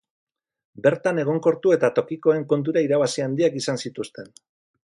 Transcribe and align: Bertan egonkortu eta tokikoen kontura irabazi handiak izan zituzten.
Bertan 0.85 1.19
egonkortu 1.25 1.75
eta 1.77 1.91
tokikoen 1.99 2.49
kontura 2.55 2.85
irabazi 2.89 3.29
handiak 3.29 3.63
izan 3.63 3.83
zituzten. 3.85 4.37